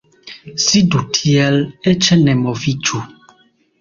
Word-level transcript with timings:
Sidu 0.63 1.01
tiel, 1.17 1.59
eĉ 1.93 2.11
ne 2.25 2.37
moviĝu. 2.43 3.03